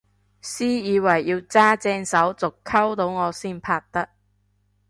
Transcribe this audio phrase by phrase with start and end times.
[0.41, 4.09] 私以為要揸正手續溝到我先拍得